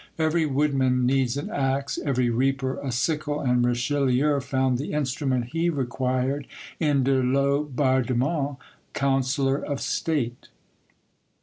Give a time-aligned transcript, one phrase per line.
[0.17, 5.69] Every woodman needs an axe, every reaper a sickle, and Richelieu found the instrument he
[5.69, 6.47] required
[6.79, 8.57] in de Laubardemont,
[8.95, 10.47] Councillor of State.